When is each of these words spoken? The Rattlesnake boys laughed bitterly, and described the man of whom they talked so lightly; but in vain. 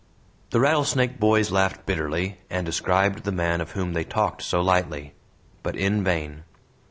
The 0.49 0.59
Rattlesnake 0.59 1.19
boys 1.19 1.51
laughed 1.51 1.85
bitterly, 1.85 2.39
and 2.49 2.65
described 2.65 3.23
the 3.23 3.31
man 3.31 3.61
of 3.61 3.73
whom 3.73 3.93
they 3.93 4.03
talked 4.03 4.41
so 4.41 4.59
lightly; 4.59 5.13
but 5.61 5.75
in 5.75 6.03
vain. 6.03 6.41